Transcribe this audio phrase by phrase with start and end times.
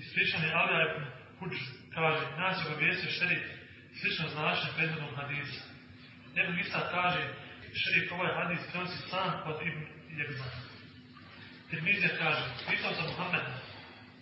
[0.00, 0.86] Ispričan je Alija
[1.38, 1.54] Huđ,
[1.94, 3.42] kaže, nas je obavijestio šerif
[4.00, 5.62] slično značenje prethodnog hadisa.
[6.38, 7.22] Ibn Isa kaže,
[7.80, 9.82] šerif ovaj hadis prenosi sam od Ibn
[10.18, 10.60] Jegzana.
[11.70, 13.54] Tirmizija kaže, pitao sam Muhammeda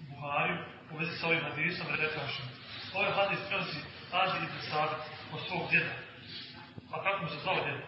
[0.09, 0.59] Buhariju
[0.91, 2.47] u vezi sa ovim hadisom i rekašem,
[2.95, 3.81] ovaj hadis prenosi
[4.13, 4.97] Adi ibn Sada
[5.33, 5.95] od svog djeda.
[6.93, 7.85] A kako mu se zvao djeda?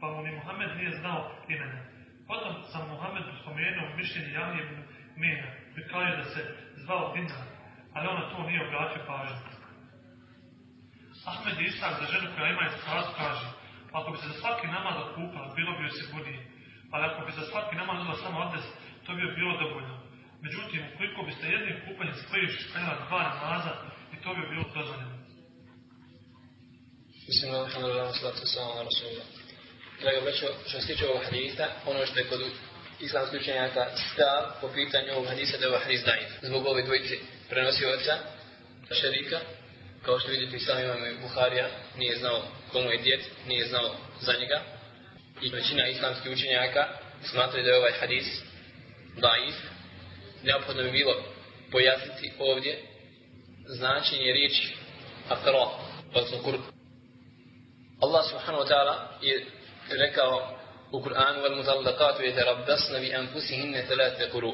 [0.00, 1.80] Pa mu ni Muhammed nije znao imena.
[2.28, 4.76] Potom sam Muhammedu spomenuo mišljenje Janije ibn
[5.16, 5.48] Mena,
[5.92, 7.46] koji da se zvao Dinar,
[7.94, 9.36] ali ona to nije obratio pažnju.
[11.32, 13.46] Ahmed Isak za ženu koja ima iskazu kaže,
[13.98, 16.40] ako bi se za svaki namaz okupala, bilo bi joj sigurnije.
[16.92, 18.66] Ali ako bi za svaki namaz uzela samo abdes,
[19.04, 19.94] to bi joj bilo dovoljno.
[20.44, 23.72] Međutim, ukoliko biste jednim kupanjem spojiš krenula dva namaza,
[24.14, 25.16] i to bi bilo dozvoljeno.
[27.26, 29.28] Bismillah, alhamdulillah, salatu salam, ala rasulullah.
[30.00, 32.40] Draga braćo, što se tiče ovog hadisa, ono što je kod
[33.00, 36.28] islamskih učenjaka stav po pitanju ovog hadisa da je ovaj hadis dajiv.
[36.42, 37.14] Zbog ove dvojice
[37.48, 38.18] prenosioca,
[39.00, 39.40] šerika,
[40.04, 44.32] kao što vidite i sam imam Buharija, nije znao komu je djed, nije znao za
[44.40, 44.62] njega.
[45.42, 46.88] I većina islamskih učenjaka
[47.30, 48.26] smatraju da je ovaj hadis
[49.16, 49.54] daif.
[50.42, 51.14] Neophodno bi bilo
[51.72, 52.78] pojasniti ovdje
[53.66, 54.74] značenje riječi
[55.28, 55.66] akra,
[56.14, 56.60] odnosno kurb.
[58.02, 59.46] Allah subhanahu wa ta'ala je
[59.90, 60.58] rekao
[60.92, 61.00] u
[61.56, 64.52] mutallaqatu yatarabbasna bi anfusihinna thalatha quru.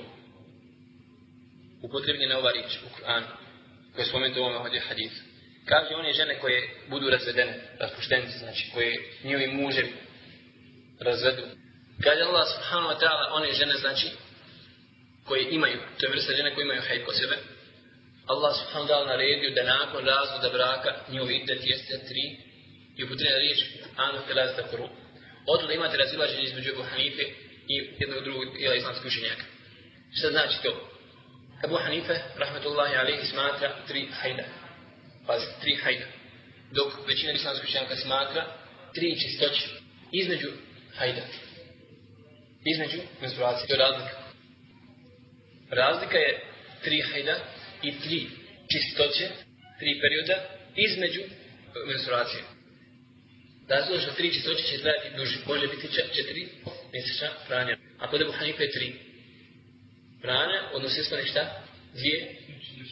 [1.83, 3.27] Upotrebljena ova riječ u Kur'anu
[3.93, 5.23] koja je spomenuta u ovom ovdje hadisu.
[5.65, 9.93] Kaže one žene koje budu razvedene, raspuštenice, znači koje njihovi muževi
[11.01, 11.43] razvedu.
[12.03, 14.09] Kaže Allah subhanahu wa ta'ala one žene znači
[15.25, 17.37] koje imaju, to je vrsta žene koje imaju hajt kod sebe.
[18.27, 22.25] Allah subhanahu wa ta'ala naredio da nakon razvoda braka njihovi idet jeste tri
[22.97, 23.59] i upotrebna riječ
[23.97, 24.89] anu telazda kuru.
[25.47, 27.23] Odle imate razilaženje između Ebu Hanife
[27.69, 29.45] i jednog drugog dijela islamskih učenjaka.
[30.19, 30.91] Šta znači to?
[31.64, 34.45] Ebu Hanife, rahmetullahi alaihi, smatra tri hajda.
[35.27, 36.05] Pazi, tri hajda.
[36.70, 38.56] Dok većina islamskih učenjaka smatra
[38.95, 39.67] tri čistoće.
[40.12, 40.51] Između
[40.96, 41.23] hajda.
[42.64, 43.67] Između menstruacije.
[43.69, 44.17] To je razlika.
[45.70, 46.45] Razlika je
[46.85, 47.36] tri hajda
[47.83, 48.27] i tri
[48.73, 49.29] čistoće,
[49.79, 50.36] tri perioda
[50.77, 51.20] između
[51.86, 52.54] menstruacije.
[53.69, 55.39] Razlog što tri čistoće će trajati duže.
[55.47, 56.48] Može biti četiri
[56.92, 57.77] mjesečna pranja.
[57.98, 58.95] A kod Ebu Hanife je tri.
[60.23, 61.63] Pranja, odnosno ispane šta?
[61.95, 62.36] Dvije.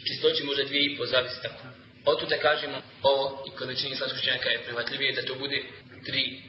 [0.07, 1.63] Čistoće može dvije i po, zavisi tako.
[2.05, 5.63] Otud da kažemo ovo, i kod većini islamskih učenjaka je prihvatljivije da to bude
[6.05, 6.41] tri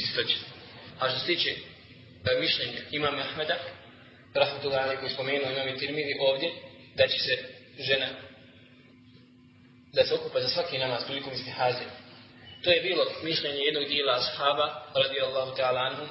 [0.00, 0.36] čistoće.
[0.98, 3.56] A što se tiče e, mišljenja imam Ahmeda,
[4.34, 6.50] rahmatullahi alaihi koji spomenuo imam i tirmidi ovdje,
[6.94, 7.34] da će se
[7.78, 8.06] žena
[9.92, 11.84] da se okupa za svaki namaz prilikom istihaze.
[12.64, 16.08] To je bilo mišljenje jednog dijela ashaba, radijallahu ta'ala anhum,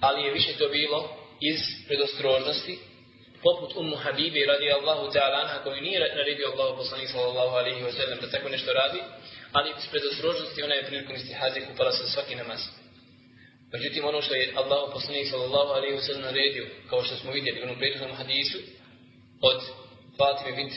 [0.00, 2.78] ali je više to bilo iz predostrožnosti,
[3.42, 8.18] poput Ummu Habibi radijallahu ta'ala anha, koju nije naredio Allahu poslanik sallallahu alaihi wa sallam
[8.20, 9.00] da tako nešto radi,
[9.52, 12.60] ali iz predostrožnosti ona je prilikom istihaze kupala se za svaki namaz.
[13.72, 17.60] Međutim, ono što je Allah poslanik sallallahu alaihi wa sallam naredio, kao što smo vidjeli
[17.60, 18.58] u onom prethodnom hadisu,
[19.42, 19.60] od
[20.18, 20.72] Fatime bint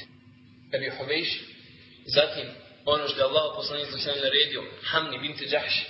[0.76, 1.42] Abi Hubejš,
[2.06, 2.46] zatim
[2.90, 5.86] ono što je Allah poslanik sallam naredio, Hamni bint Đahš,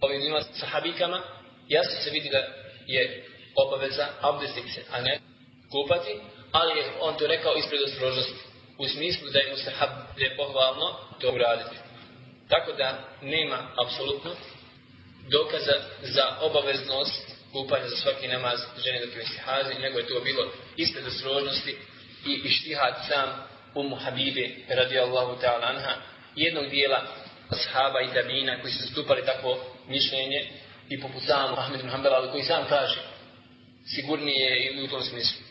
[0.00, 1.22] ovim dvima sahabikama,
[1.68, 2.42] jasno se vidi da
[2.86, 3.24] je
[3.54, 5.20] obaveza abdestiti se, a ne
[5.70, 6.20] kupati,
[6.52, 8.34] ali je on to rekao ispred ostrožnosti.
[8.78, 11.76] U smislu da je mustahab, da je pohvalno to uraditi.
[12.48, 14.30] Tako da nema apsolutno
[15.30, 20.52] dokaza za obaveznost kupanja za svaki namaz žene dok je istihazi, nego je to bilo
[20.76, 21.76] ispred ostrožnosti
[22.26, 25.94] i ištihad sam umu Habibe radijallahu ta'ala anha
[26.36, 27.02] jednog dijela
[27.50, 29.58] ashaba i tabina koji su zastupali tako
[29.88, 30.50] mišljenje
[30.88, 33.00] i poput samu Ahmed Muhammed koji sam kaže
[33.94, 35.45] sigurnije je i u tom smislu